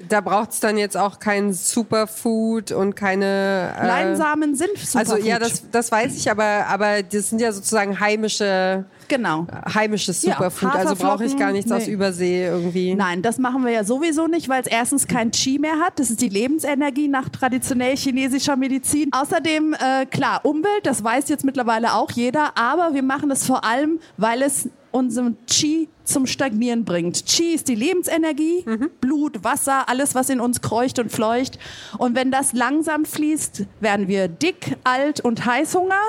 Da 0.08 0.20
braucht 0.20 0.50
es 0.50 0.60
dann 0.60 0.78
jetzt 0.78 0.96
auch 0.96 1.18
kein 1.18 1.52
Superfood 1.52 2.72
und 2.72 2.96
keine. 2.96 3.74
Äh, 3.78 3.86
Leinsamen 3.86 4.54
sind 4.54 4.78
Superfood. 4.78 5.14
Also 5.14 5.26
ja, 5.26 5.38
das, 5.38 5.70
das 5.70 5.92
weiß 5.92 6.16
ich, 6.16 6.30
aber, 6.30 6.66
aber 6.68 7.02
das 7.02 7.30
sind 7.30 7.40
ja 7.40 7.52
sozusagen 7.52 8.00
heimische. 8.00 8.84
Genau. 9.08 9.46
Heimisches 9.74 10.20
Superfood. 10.20 10.72
Ja, 10.74 10.80
also 10.80 10.94
brauche 10.94 11.24
ich 11.24 11.36
gar 11.36 11.50
nichts 11.50 11.70
nee. 11.70 11.76
aus 11.76 11.88
Übersee 11.88 12.46
irgendwie. 12.46 12.94
Nein, 12.94 13.22
das 13.22 13.38
machen 13.38 13.64
wir 13.64 13.72
ja 13.72 13.82
sowieso 13.82 14.28
nicht, 14.28 14.48
weil 14.48 14.62
es 14.62 14.68
erstens 14.68 15.08
kein 15.08 15.32
Qi 15.32 15.58
mehr 15.58 15.80
hat. 15.80 15.98
Das 15.98 16.10
ist 16.10 16.20
die 16.20 16.28
Lebensenergie 16.28 17.08
nach 17.08 17.28
traditionell 17.28 17.96
chinesischer 17.96 18.56
Medizin. 18.56 19.10
Außerdem, 19.12 19.74
äh, 19.74 20.06
klar, 20.06 20.40
Umwelt, 20.44 20.84
das 20.84 21.02
weiß 21.02 21.28
jetzt 21.28 21.44
mittlerweile 21.44 21.94
auch 21.94 22.12
jeder, 22.12 22.56
aber 22.56 22.94
wir 22.94 23.02
machen 23.02 23.30
es 23.32 23.44
vor 23.44 23.64
allem, 23.64 23.98
weil 24.16 24.42
es 24.42 24.68
unseren 24.92 25.36
Qi 25.46 25.88
zum 26.04 26.26
Stagnieren 26.26 26.84
bringt. 26.84 27.24
Qi 27.26 27.54
ist 27.54 27.68
die 27.68 27.74
Lebensenergie, 27.74 28.64
mhm. 28.66 28.90
Blut, 29.00 29.44
Wasser, 29.44 29.88
alles, 29.88 30.14
was 30.14 30.28
in 30.28 30.40
uns 30.40 30.60
kreucht 30.60 30.98
und 30.98 31.10
fleucht. 31.12 31.58
Und 31.98 32.14
wenn 32.16 32.30
das 32.30 32.52
langsam 32.52 33.04
fließt, 33.04 33.66
werden 33.80 34.08
wir 34.08 34.28
dick, 34.28 34.76
alt 34.84 35.20
und 35.20 35.46
Heißhunger. 35.46 36.00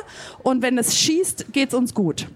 Und 0.44 0.62
wenn 0.62 0.78
es 0.78 0.98
schießt, 0.98 1.54
geht 1.54 1.70
es 1.70 1.76
uns 1.76 1.94
gut. 1.94 2.28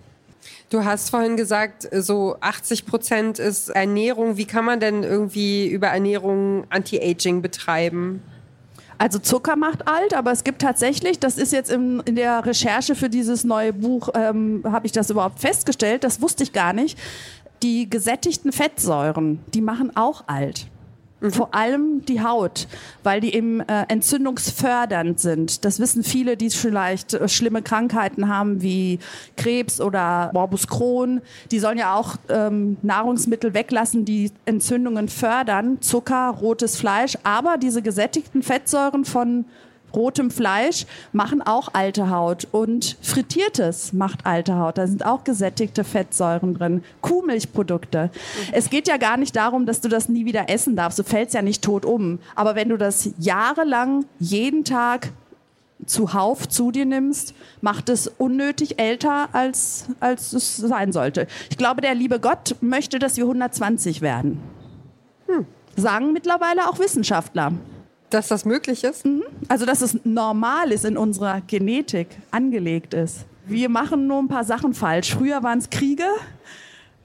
Du 0.69 0.83
hast 0.83 1.09
vorhin 1.11 1.37
gesagt, 1.37 1.87
so 1.91 2.37
80 2.41 2.85
Prozent 2.85 3.39
ist 3.39 3.69
Ernährung. 3.69 4.37
Wie 4.37 4.45
kann 4.45 4.65
man 4.65 4.79
denn 4.79 5.03
irgendwie 5.03 5.67
über 5.67 5.87
Ernährung 5.87 6.65
Anti-Aging 6.69 7.41
betreiben? 7.41 8.21
Also 8.97 9.19
Zucker 9.19 9.55
macht 9.55 9.87
alt, 9.87 10.13
aber 10.13 10.31
es 10.31 10.43
gibt 10.43 10.61
tatsächlich, 10.61 11.19
das 11.19 11.37
ist 11.37 11.51
jetzt 11.51 11.69
in, 11.69 11.99
in 12.01 12.15
der 12.15 12.45
Recherche 12.45 12.95
für 12.95 13.09
dieses 13.09 13.43
neue 13.43 13.73
Buch, 13.73 14.09
ähm, 14.13 14.63
habe 14.65 14.85
ich 14.85 14.91
das 14.91 15.09
überhaupt 15.09 15.39
festgestellt, 15.39 16.03
das 16.03 16.21
wusste 16.21 16.43
ich 16.43 16.53
gar 16.53 16.73
nicht. 16.73 16.97
Die 17.61 17.89
gesättigten 17.89 18.51
Fettsäuren, 18.51 19.39
die 19.53 19.61
machen 19.61 19.95
auch 19.95 20.23
alt. 20.27 20.67
Mhm. 21.19 21.31
Vor 21.31 21.55
allem 21.55 22.05
die 22.05 22.21
Haut, 22.21 22.67
weil 23.03 23.21
die 23.21 23.33
eben 23.33 23.61
äh, 23.61 23.85
entzündungsfördernd 23.87 25.19
sind. 25.19 25.65
Das 25.65 25.79
wissen 25.79 26.03
viele, 26.03 26.37
die 26.37 26.49
vielleicht 26.49 27.13
äh, 27.13 27.27
schlimme 27.27 27.61
Krankheiten 27.61 28.27
haben 28.27 28.61
wie 28.61 28.99
Krebs 29.37 29.79
oder 29.79 30.31
Morbus 30.33 30.67
Crohn. 30.67 31.21
Die 31.51 31.59
sollen 31.59 31.77
ja 31.77 31.95
auch 31.95 32.15
ähm, 32.29 32.77
Nahrungsmittel 32.81 33.53
weglassen, 33.53 34.05
die 34.05 34.31
Entzündungen 34.45 35.07
fördern. 35.07 35.81
Zucker, 35.81 36.35
rotes 36.41 36.77
Fleisch, 36.77 37.17
aber 37.23 37.57
diese 37.57 37.81
gesättigten 37.81 38.43
Fettsäuren 38.43 39.05
von 39.05 39.45
rotem 39.95 40.31
Fleisch 40.31 40.85
machen 41.13 41.41
auch 41.41 41.69
alte 41.73 42.09
Haut 42.09 42.47
und 42.51 42.97
frittiertes 43.01 43.93
macht 43.93 44.25
alte 44.25 44.57
Haut. 44.57 44.77
Da 44.77 44.87
sind 44.87 45.05
auch 45.05 45.23
gesättigte 45.23 45.83
Fettsäuren 45.83 46.53
drin. 46.53 46.83
Kuhmilchprodukte. 47.01 48.09
Es 48.51 48.69
geht 48.69 48.87
ja 48.87 48.97
gar 48.97 49.17
nicht 49.17 49.35
darum, 49.35 49.65
dass 49.65 49.81
du 49.81 49.89
das 49.89 50.09
nie 50.09 50.25
wieder 50.25 50.49
essen 50.49 50.75
darfst. 50.75 50.99
Du 50.99 51.03
fällst 51.03 51.33
ja 51.33 51.41
nicht 51.41 51.63
tot 51.63 51.85
um. 51.85 52.19
Aber 52.35 52.55
wenn 52.55 52.69
du 52.69 52.77
das 52.77 53.09
jahrelang 53.17 54.05
jeden 54.19 54.63
Tag 54.63 55.09
zuhauf 55.85 56.47
zu 56.47 56.71
dir 56.71 56.85
nimmst, 56.85 57.33
macht 57.61 57.89
es 57.89 58.07
unnötig 58.07 58.79
älter, 58.79 59.29
als, 59.33 59.85
als 59.99 60.33
es 60.33 60.57
sein 60.57 60.91
sollte. 60.91 61.27
Ich 61.49 61.57
glaube, 61.57 61.81
der 61.81 61.95
liebe 61.95 62.19
Gott 62.19 62.55
möchte, 62.61 62.99
dass 62.99 63.17
wir 63.17 63.25
120 63.25 64.01
werden. 64.01 64.39
Hm. 65.27 65.45
Sagen 65.75 66.13
mittlerweile 66.13 66.69
auch 66.69 66.79
Wissenschaftler. 66.79 67.53
Dass 68.09 68.27
das 68.27 68.45
möglich 68.45 68.83
ist? 68.83 69.05
Mhm. 69.05 69.23
Also, 69.47 69.65
dass 69.65 69.81
es 69.81 69.97
normal 70.03 70.71
ist, 70.71 70.85
in 70.85 70.97
unserer 70.97 71.41
Genetik 71.41 72.07
angelegt 72.31 72.93
ist. 72.93 73.25
Wir 73.47 73.69
machen 73.69 74.07
nur 74.07 74.19
ein 74.19 74.27
paar 74.27 74.43
Sachen 74.43 74.73
falsch. 74.73 75.13
Früher 75.13 75.43
waren 75.43 75.59
es 75.59 75.69
Kriege 75.69 76.07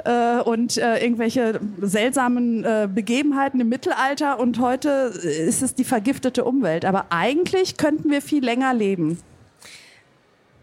äh, 0.05 0.41
und 0.41 0.77
äh, 0.79 0.99
irgendwelche 1.03 1.61
seltsamen 1.81 2.65
äh, 2.65 2.89
Begebenheiten 2.93 3.61
im 3.61 3.69
Mittelalter 3.69 4.39
und 4.39 4.59
heute 4.59 4.89
ist 4.89 5.63
es 5.63 5.75
die 5.75 5.85
vergiftete 5.85 6.45
Umwelt. 6.45 6.85
Aber 6.85 7.07
eigentlich 7.11 7.77
könnten 7.77 8.11
wir 8.11 8.23
viel 8.23 8.45
länger 8.45 8.73
leben. 8.73 9.19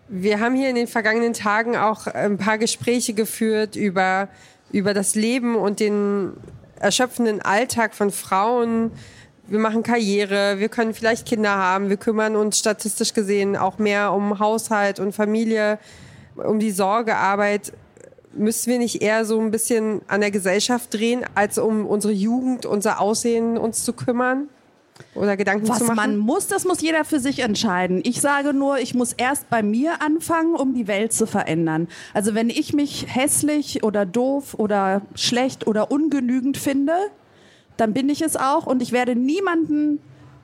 Wir 0.10 0.40
haben 0.40 0.56
hier 0.56 0.70
in 0.70 0.76
den 0.76 0.88
vergangenen 0.88 1.34
Tagen 1.34 1.76
auch 1.76 2.08
ein 2.08 2.38
paar 2.38 2.58
Gespräche 2.58 3.14
geführt 3.14 3.76
über, 3.76 4.30
über 4.72 4.94
das 4.94 5.16
Leben 5.16 5.56
und 5.56 5.80
den 5.80 6.32
erschöpfenden 6.80 7.42
Alltag 7.42 7.94
von 7.94 8.12
Frauen 8.12 8.92
wir 9.48 9.60
machen 9.60 9.84
Karriere, 9.84 10.60
wir 10.60 10.70
können 10.70 10.94
vielleicht 10.94 11.26
Kinder 11.26 11.56
haben, 11.56 11.90
wir 11.90 11.98
kümmern 11.98 12.36
uns 12.36 12.60
statistisch 12.60 13.14
gesehen 13.14 13.56
auch 13.56 13.78
mehr 13.78 14.14
um 14.14 14.40
Haushalt 14.40 15.00
und 15.00 15.14
Familie, 15.14 15.80
um 16.36 16.60
die 16.60 16.72
Sorgearbeit. 16.72 17.74
Müssen 18.34 18.70
wir 18.70 18.78
nicht 18.78 19.02
eher 19.02 19.26
so 19.26 19.40
ein 19.40 19.52
bisschen 19.52 20.02
an 20.08 20.22
der 20.22 20.32
Gesellschaft 20.32 20.94
drehen, 20.94 21.26
als 21.34 21.58
um 21.58 21.86
unsere 21.88 22.14
Jugend, 22.14 22.66
unser 22.66 23.02
Aussehen 23.02 23.58
uns 23.58 23.84
zu 23.84 23.94
kümmern? 23.94 24.50
Oder 25.16 25.38
Gedanken 25.38 25.68
Was 25.68 25.80
zu 25.80 25.86
machen? 25.86 25.98
Was 25.98 26.06
man 26.08 26.18
muss, 26.18 26.48
das 26.48 26.66
muss 26.66 26.82
jeder 26.82 27.06
für 27.06 27.20
sich 27.20 27.40
entscheiden. 27.40 28.02
Ich 28.04 28.22
sage 28.22 28.54
nur, 28.54 28.80
ich 28.80 28.94
muss 28.94 29.14
erst 29.14 29.50
bei 29.50 29.64
mir 29.64 30.02
anfangen, 30.02 30.56
um 30.56 30.74
die 30.74 30.88
Welt 30.88 31.14
zu 31.14 31.26
verändern. 31.26 31.88
Also 32.14 32.36
wenn 32.36 32.50
ich 32.50 32.74
mich 32.74 33.06
hässlich 33.08 33.84
oder 33.84 34.06
doof 34.06 34.56
oder 34.56 35.02
schlecht 35.16 35.68
oder 35.68 35.92
ungenügend 35.92 36.58
finde, 36.58 36.94
dann 37.78 37.94
bin 37.94 38.10
ich 38.10 38.22
es 38.22 38.36
auch 38.36 38.66
und 38.66 38.82
ich 38.82 38.92
werde 38.92 39.16
niemanden 39.16 40.00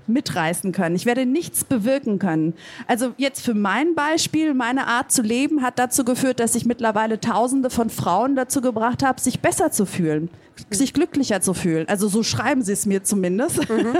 mitreißen 0.07 0.71
können. 0.71 0.95
Ich 0.95 1.05
werde 1.05 1.25
nichts 1.25 1.63
bewirken 1.63 2.19
können. 2.19 2.53
Also 2.87 3.13
jetzt 3.17 3.41
für 3.41 3.53
mein 3.53 3.95
Beispiel, 3.95 4.53
meine 4.53 4.87
Art 4.87 5.11
zu 5.11 5.21
leben 5.21 5.61
hat 5.61 5.79
dazu 5.79 6.03
geführt, 6.03 6.39
dass 6.39 6.55
ich 6.55 6.65
mittlerweile 6.65 7.19
Tausende 7.19 7.69
von 7.69 7.89
Frauen 7.89 8.35
dazu 8.35 8.61
gebracht 8.61 9.03
habe, 9.03 9.21
sich 9.21 9.39
besser 9.39 9.71
zu 9.71 9.85
fühlen, 9.85 10.29
sich 10.69 10.93
glücklicher 10.93 11.41
zu 11.41 11.53
fühlen. 11.53 11.87
Also 11.87 12.07
so 12.07 12.23
schreiben 12.23 12.61
sie 12.63 12.73
es 12.73 12.85
mir 12.85 13.03
zumindest. 13.03 13.69
Mhm. 13.69 13.97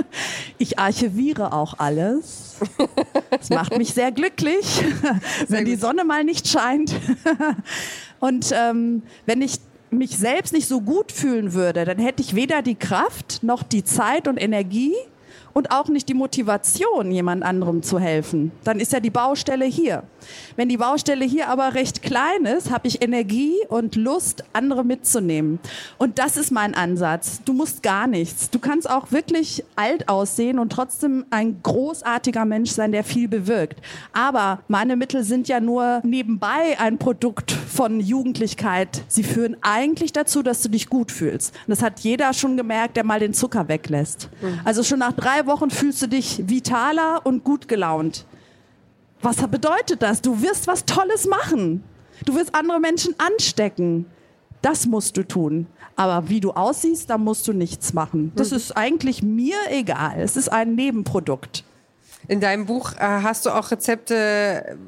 Ich 0.58 0.78
archiviere 0.78 1.52
auch 1.52 1.78
alles. 1.78 2.56
Das 3.30 3.50
macht 3.50 3.76
mich 3.76 3.94
sehr 3.94 4.12
glücklich, 4.12 4.64
sehr 5.48 5.48
wenn 5.48 5.64
die 5.64 5.76
Sonne 5.76 6.04
mal 6.04 6.24
nicht 6.24 6.48
scheint. 6.48 6.94
Und 8.20 8.52
ähm, 8.54 9.02
wenn 9.26 9.42
ich 9.42 9.58
mich 9.94 10.16
selbst 10.16 10.52
nicht 10.52 10.68
so 10.68 10.80
gut 10.80 11.12
fühlen 11.12 11.52
würde, 11.52 11.84
dann 11.84 11.98
hätte 11.98 12.22
ich 12.22 12.34
weder 12.34 12.62
die 12.62 12.74
Kraft 12.74 13.42
noch 13.42 13.62
die 13.62 13.84
Zeit 13.84 14.28
und 14.28 14.36
Energie, 14.36 14.94
und 15.54 15.70
auch 15.70 15.88
nicht 15.88 16.08
die 16.08 16.14
Motivation, 16.14 17.10
jemand 17.10 17.42
anderem 17.42 17.82
zu 17.82 17.98
helfen, 17.98 18.52
dann 18.64 18.80
ist 18.80 18.92
ja 18.92 19.00
die 19.00 19.10
Baustelle 19.10 19.64
hier. 19.64 20.02
Wenn 20.56 20.68
die 20.68 20.76
Baustelle 20.76 21.24
hier 21.24 21.48
aber 21.48 21.74
recht 21.74 22.02
klein 22.02 22.44
ist, 22.44 22.70
habe 22.70 22.88
ich 22.88 23.02
Energie 23.02 23.54
und 23.68 23.96
Lust, 23.96 24.44
andere 24.52 24.84
mitzunehmen. 24.84 25.60
Und 25.96 26.18
das 26.18 26.36
ist 26.36 26.50
mein 26.50 26.74
Ansatz. 26.74 27.40
Du 27.44 27.52
musst 27.52 27.82
gar 27.82 28.06
nichts. 28.06 28.50
Du 28.50 28.58
kannst 28.58 28.90
auch 28.90 29.12
wirklich 29.12 29.64
alt 29.76 30.08
aussehen 30.08 30.58
und 30.58 30.70
trotzdem 30.70 31.24
ein 31.30 31.60
großartiger 31.62 32.44
Mensch 32.44 32.70
sein, 32.70 32.92
der 32.92 33.04
viel 33.04 33.28
bewirkt. 33.28 33.80
Aber 34.12 34.60
meine 34.68 34.96
Mittel 34.96 35.22
sind 35.22 35.46
ja 35.48 35.60
nur 35.60 36.00
nebenbei 36.02 36.78
ein 36.78 36.98
Produkt 36.98 37.52
von 37.52 38.00
Jugendlichkeit. 38.00 39.04
Sie 39.06 39.22
führen 39.22 39.56
eigentlich 39.62 40.12
dazu, 40.12 40.42
dass 40.42 40.62
du 40.62 40.68
dich 40.68 40.88
gut 40.88 41.12
fühlst. 41.12 41.54
Und 41.66 41.70
das 41.70 41.82
hat 41.82 42.00
jeder 42.00 42.32
schon 42.32 42.56
gemerkt, 42.56 42.96
der 42.96 43.04
mal 43.04 43.20
den 43.20 43.34
Zucker 43.34 43.68
weglässt. 43.68 44.28
Mhm. 44.42 44.60
Also 44.64 44.82
schon 44.82 44.98
nach 44.98 45.12
drei 45.12 45.43
Wochen 45.46 45.70
fühlst 45.70 46.02
du 46.02 46.06
dich 46.06 46.48
vitaler 46.48 47.20
und 47.24 47.44
gut 47.44 47.68
gelaunt. 47.68 48.26
Was 49.22 49.36
bedeutet 49.36 50.02
das? 50.02 50.20
Du 50.20 50.42
wirst 50.42 50.66
was 50.66 50.84
Tolles 50.84 51.26
machen. 51.26 51.82
Du 52.24 52.34
wirst 52.34 52.54
andere 52.54 52.80
Menschen 52.80 53.14
anstecken. 53.18 54.06
Das 54.62 54.86
musst 54.86 55.16
du 55.16 55.26
tun. 55.26 55.66
Aber 55.96 56.28
wie 56.28 56.40
du 56.40 56.52
aussiehst, 56.52 57.08
da 57.10 57.18
musst 57.18 57.46
du 57.46 57.52
nichts 57.52 57.92
machen. 57.92 58.32
Das 58.36 58.50
mhm. 58.50 58.56
ist 58.56 58.76
eigentlich 58.76 59.22
mir 59.22 59.56
egal. 59.70 60.20
Es 60.20 60.36
ist 60.36 60.50
ein 60.50 60.74
Nebenprodukt. 60.74 61.64
In 62.28 62.40
deinem 62.40 62.66
Buch 62.66 62.92
äh, 62.94 63.00
hast 63.00 63.46
du 63.46 63.50
auch 63.50 63.70
Rezepte 63.70 64.78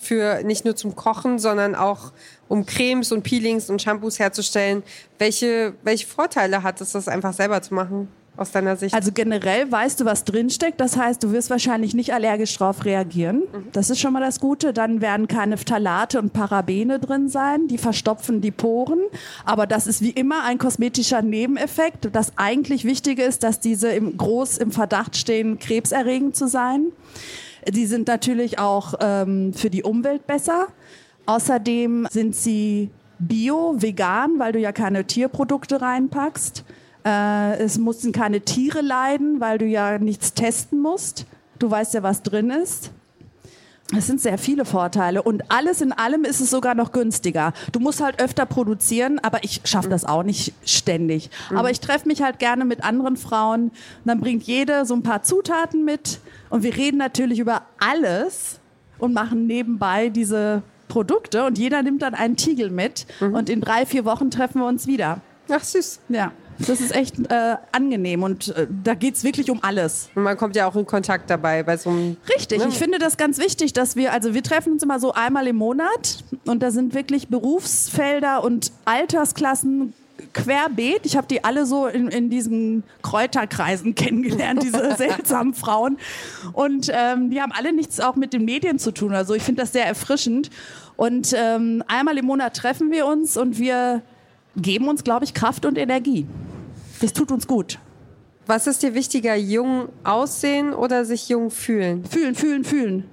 für 0.00 0.42
nicht 0.44 0.64
nur 0.64 0.76
zum 0.76 0.94
Kochen, 0.94 1.38
sondern 1.38 1.74
auch 1.74 2.12
um 2.48 2.64
Cremes 2.64 3.12
und 3.12 3.22
Peelings 3.22 3.68
und 3.70 3.82
Shampoos 3.82 4.18
herzustellen. 4.18 4.82
Welche, 5.18 5.74
welche 5.82 6.06
Vorteile 6.06 6.62
hat 6.62 6.80
es, 6.80 6.92
das 6.92 7.08
einfach 7.08 7.32
selber 7.32 7.60
zu 7.62 7.74
machen? 7.74 8.08
Aus 8.36 8.52
deiner 8.52 8.76
Sicht? 8.76 8.94
Also 8.94 9.12
generell 9.12 9.70
weißt 9.70 10.00
du, 10.00 10.04
was 10.04 10.24
drinsteckt. 10.24 10.80
Das 10.80 10.96
heißt, 10.96 11.22
du 11.22 11.32
wirst 11.32 11.50
wahrscheinlich 11.50 11.94
nicht 11.94 12.12
allergisch 12.12 12.56
darauf 12.58 12.84
reagieren. 12.84 13.38
Mhm. 13.38 13.68
Das 13.72 13.90
ist 13.90 14.00
schon 14.00 14.12
mal 14.12 14.20
das 14.20 14.40
Gute. 14.40 14.72
Dann 14.72 15.00
werden 15.00 15.28
keine 15.28 15.56
Phthalate 15.56 16.18
und 16.18 16.32
Parabene 16.32 16.98
drin 16.98 17.28
sein. 17.28 17.68
Die 17.68 17.78
verstopfen 17.78 18.40
die 18.40 18.50
Poren. 18.50 19.00
Aber 19.44 19.66
das 19.66 19.86
ist 19.86 20.02
wie 20.02 20.10
immer 20.10 20.44
ein 20.44 20.58
kosmetischer 20.58 21.22
Nebeneffekt. 21.22 22.08
Das 22.12 22.32
eigentlich 22.36 22.84
Wichtige 22.84 23.22
ist, 23.22 23.42
dass 23.42 23.60
diese 23.60 23.88
im, 23.88 24.16
groß 24.16 24.58
im 24.58 24.70
Verdacht 24.70 25.16
stehen, 25.16 25.58
krebserregend 25.58 26.36
zu 26.36 26.48
sein. 26.48 26.86
Die 27.68 27.86
sind 27.86 28.06
natürlich 28.06 28.58
auch 28.58 28.94
ähm, 29.00 29.52
für 29.52 29.70
die 29.70 29.82
Umwelt 29.82 30.26
besser. 30.26 30.68
Außerdem 31.26 32.06
sind 32.10 32.36
sie 32.36 32.90
bio, 33.18 33.74
vegan, 33.76 34.38
weil 34.38 34.52
du 34.52 34.60
ja 34.60 34.72
keine 34.72 35.04
Tierprodukte 35.04 35.80
reinpackst. 35.80 36.64
Äh, 37.06 37.58
es 37.58 37.78
mussten 37.78 38.10
keine 38.10 38.40
Tiere 38.40 38.80
leiden, 38.80 39.40
weil 39.40 39.58
du 39.58 39.64
ja 39.64 39.98
nichts 39.98 40.34
testen 40.34 40.80
musst. 40.80 41.26
Du 41.60 41.70
weißt 41.70 41.94
ja, 41.94 42.02
was 42.02 42.22
drin 42.22 42.50
ist. 42.50 42.90
Es 43.96 44.08
sind 44.08 44.20
sehr 44.20 44.36
viele 44.36 44.64
Vorteile 44.64 45.22
und 45.22 45.48
alles 45.48 45.80
in 45.80 45.92
allem 45.92 46.24
ist 46.24 46.40
es 46.40 46.50
sogar 46.50 46.74
noch 46.74 46.90
günstiger. 46.90 47.52
Du 47.70 47.78
musst 47.78 48.02
halt 48.02 48.20
öfter 48.20 48.44
produzieren, 48.44 49.20
aber 49.20 49.44
ich 49.44 49.60
schaffe 49.62 49.88
das 49.88 50.04
auch 50.04 50.24
nicht 50.24 50.52
ständig. 50.64 51.30
Mhm. 51.50 51.58
Aber 51.58 51.70
ich 51.70 51.78
treffe 51.78 52.08
mich 52.08 52.20
halt 52.20 52.40
gerne 52.40 52.64
mit 52.64 52.82
anderen 52.82 53.16
Frauen 53.16 53.68
und 53.68 53.72
dann 54.04 54.18
bringt 54.18 54.42
jede 54.42 54.84
so 54.86 54.94
ein 54.94 55.04
paar 55.04 55.22
Zutaten 55.22 55.84
mit 55.84 56.18
und 56.50 56.64
wir 56.64 56.76
reden 56.76 56.96
natürlich 56.96 57.38
über 57.38 57.62
alles 57.78 58.58
und 58.98 59.14
machen 59.14 59.46
nebenbei 59.46 60.08
diese 60.08 60.64
Produkte 60.88 61.44
und 61.44 61.56
jeder 61.56 61.84
nimmt 61.84 62.02
dann 62.02 62.14
einen 62.14 62.34
Tiegel 62.34 62.70
mit 62.70 63.06
mhm. 63.20 63.34
und 63.34 63.48
in 63.48 63.60
drei, 63.60 63.86
vier 63.86 64.04
Wochen 64.04 64.32
treffen 64.32 64.60
wir 64.60 64.66
uns 64.66 64.88
wieder. 64.88 65.20
Ach 65.48 65.62
süß. 65.62 66.00
Ja. 66.08 66.32
Das 66.58 66.80
ist 66.80 66.94
echt 66.94 67.18
äh, 67.30 67.56
angenehm 67.72 68.22
und 68.22 68.48
äh, 68.48 68.66
da 68.84 68.94
geht 68.94 69.14
es 69.14 69.24
wirklich 69.24 69.50
um 69.50 69.62
alles. 69.62 70.08
Und 70.14 70.22
man 70.22 70.36
kommt 70.36 70.56
ja 70.56 70.66
auch 70.66 70.76
in 70.76 70.86
Kontakt 70.86 71.28
dabei 71.30 71.62
bei 71.62 71.76
so 71.76 71.90
einem. 71.90 72.16
Richtig, 72.28 72.58
ne? 72.58 72.68
ich 72.68 72.78
finde 72.78 72.98
das 72.98 73.16
ganz 73.16 73.38
wichtig, 73.38 73.72
dass 73.72 73.96
wir, 73.96 74.12
also 74.12 74.34
wir 74.34 74.42
treffen 74.42 74.72
uns 74.72 74.82
immer 74.82 74.98
so 75.00 75.12
einmal 75.12 75.46
im 75.46 75.56
Monat 75.56 76.24
und 76.46 76.62
da 76.62 76.70
sind 76.70 76.94
wirklich 76.94 77.28
Berufsfelder 77.28 78.42
und 78.42 78.72
Altersklassen 78.84 79.92
querbeet. 80.32 81.00
Ich 81.04 81.16
habe 81.16 81.26
die 81.26 81.44
alle 81.44 81.66
so 81.66 81.86
in, 81.86 82.08
in 82.08 82.30
diesen 82.30 82.84
Kräuterkreisen 83.02 83.94
kennengelernt, 83.94 84.62
diese 84.62 84.94
seltsamen 84.96 85.54
Frauen. 85.54 85.98
Und 86.52 86.90
ähm, 86.92 87.30
die 87.30 87.40
haben 87.40 87.52
alle 87.52 87.72
nichts 87.72 88.00
auch 88.00 88.16
mit 88.16 88.32
den 88.32 88.44
Medien 88.44 88.78
zu 88.78 88.92
tun. 88.92 89.12
Also 89.12 89.34
ich 89.34 89.42
finde 89.42 89.62
das 89.62 89.72
sehr 89.72 89.86
erfrischend. 89.86 90.50
Und 90.96 91.34
ähm, 91.36 91.82
einmal 91.88 92.16
im 92.16 92.24
Monat 92.24 92.56
treffen 92.56 92.90
wir 92.90 93.06
uns 93.06 93.36
und 93.36 93.58
wir 93.58 94.02
geben 94.56 94.88
uns, 94.88 95.04
glaube 95.04 95.24
ich, 95.24 95.34
Kraft 95.34 95.66
und 95.66 95.76
Energie. 95.76 96.26
Das 97.00 97.12
tut 97.12 97.30
uns 97.30 97.46
gut. 97.46 97.78
Was 98.46 98.66
ist 98.66 98.82
dir 98.82 98.94
wichtiger, 98.94 99.34
jung 99.34 99.88
aussehen 100.04 100.72
oder 100.72 101.04
sich 101.04 101.28
jung 101.28 101.50
fühlen? 101.50 102.04
Fühlen, 102.04 102.34
fühlen, 102.34 102.64
fühlen. 102.64 103.10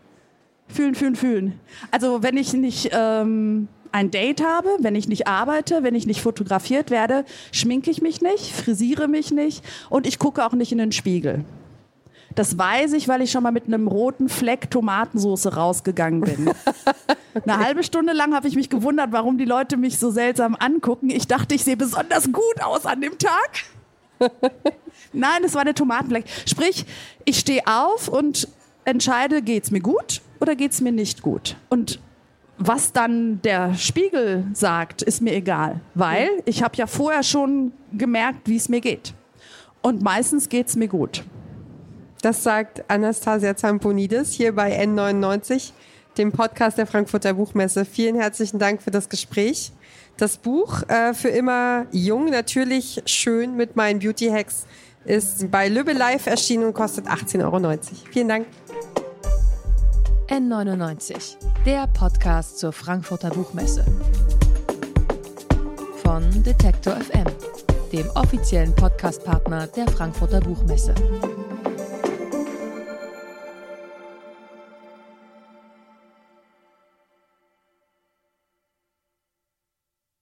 Fühlen, 0.68 0.96
fühlen, 0.96 1.16
fühlen. 1.16 1.60
Also 1.92 2.24
wenn 2.24 2.38
ich 2.38 2.54
nicht 2.54 2.92
ähm, 2.94 3.68
ein 3.92 4.12
Date 4.12 4.44
habe, 4.44 4.70
wenn 4.80 4.96
ich 4.96 5.08
nicht 5.08 5.28
arbeite, 5.28 5.84
wenn 5.84 5.96
ich 5.96 6.08
nicht 6.08 6.22
fotografiert 6.22 6.92
werde, 6.92 7.26
schminke 7.52 7.92
ich 7.92 8.02
mich 8.02 8.22
nicht, 8.22 8.52
frisiere 8.52 9.08
mich 9.08 9.32
nicht 9.32 9.64
und 9.90 10.08
ich 10.08 10.20
gucke 10.20 10.46
auch 10.46 10.54
nicht 10.54 10.72
in 10.72 10.80
den 10.80 10.92
Spiegel. 10.92 11.46
Das 12.36 12.58
weiß 12.58 12.94
ich, 12.94 13.08
weil 13.08 13.22
ich 13.22 13.32
schon 13.32 13.44
mal 13.44 13.52
mit 13.52 13.66
einem 13.66 13.88
roten 13.88 14.30
Fleck 14.30 14.72
Tomatensauce 14.72 15.56
rausgegangen 15.56 16.22
bin. 16.22 16.52
Eine 17.46 17.64
halbe 17.64 17.84
Stunde 17.84 18.14
lang 18.14 18.34
habe 18.34 18.48
ich 18.48 18.56
mich 18.56 18.70
gewundert, 18.70 19.12
warum 19.12 19.38
die 19.38 19.46
Leute 19.46 19.78
mich 19.78 20.00
so 20.00 20.12
seltsam 20.12 20.56
angucken. 20.60 21.10
Ich 21.10 21.28
dachte, 21.28 21.56
ich 21.56 21.64
sehe 21.64 21.78
besonders 21.78 22.32
gut 22.32 22.62
aus 22.64 22.86
an 22.86 23.02
dem 23.02 23.18
Tag. 23.18 24.32
Nein, 25.14 25.44
es 25.44 25.54
war 25.54 25.66
der 25.66 25.76
Tomatenfleck. 25.76 26.26
Sprich, 26.46 26.86
ich 27.26 27.40
stehe 27.40 27.62
auf 27.66 28.08
und 28.08 28.48
entscheide, 28.86 29.42
geht 29.42 29.66
es 29.66 29.72
mir 29.72 29.82
gut 29.82 30.22
oder 30.40 30.56
geht 30.56 30.72
es 30.72 30.82
mir 30.82 30.92
nicht 30.92 31.22
gut. 31.22 31.56
Und 31.70 32.00
was 32.58 32.94
dann 32.94 33.42
der 33.42 33.74
Spiegel 33.76 34.46
sagt, 34.54 35.02
ist 35.02 35.22
mir 35.22 35.34
egal, 35.34 35.82
weil 35.96 36.30
ich 36.46 36.64
habe 36.64 36.76
ja 36.78 36.88
vorher 36.88 37.24
schon 37.24 37.74
gemerkt, 37.92 38.48
wie 38.48 38.56
es 38.56 38.70
mir 38.70 38.82
geht. 38.82 39.14
Und 39.82 40.02
meistens 40.02 40.50
geht 40.50 40.68
es 40.68 40.76
mir 40.76 40.88
gut. 40.88 41.24
Das 42.24 42.42
sagt 42.42 42.90
Anastasia 42.90 43.54
Zamponidis 43.54 44.32
hier 44.32 44.56
bei 44.56 44.82
N99, 44.82 45.74
dem 46.18 46.32
Podcast 46.32 46.78
der 46.78 46.88
Frankfurter 46.88 47.34
Buchmesse. 47.34 47.84
Vielen 47.84 48.16
herzlichen 48.16 48.60
Dank 48.60 48.82
für 48.82 48.92
das 48.92 49.10
Gespräch. 49.10 49.74
Das 50.16 50.38
Buch 50.38 50.84
äh, 50.88 51.14
für 51.14 51.28
immer 51.28 51.86
jung, 51.92 52.30
natürlich 52.30 53.04
schön 53.06 53.58
mit 53.58 53.76
meinen 53.76 54.00
Beauty 54.00 54.30
Hacks 54.30 54.66
ist 55.04 55.52
bei 55.52 55.68
Lübbe 55.68 55.92
Live 55.92 56.28
erschienen 56.28 56.64
und 56.64 56.74
kostet 56.74 57.08
18,90 57.08 57.44
Euro. 57.44 57.78
Vielen 58.14 58.30
Dank. 58.30 58.48
N99, 60.30 61.36
der 61.66 61.88
Podcast 61.88 62.58
zur 62.58 62.72
Frankfurter 62.72 63.32
Buchmesse. 63.32 63.84
Von 66.02 66.24
Detektor 66.42 66.96
FM, 66.96 67.26
dem 67.92 68.10
offiziellen 68.12 68.74
Podcastpartner 68.74 69.68
der 69.68 69.90
Frankfurter 69.90 70.40
Buchmesse. 70.40 70.96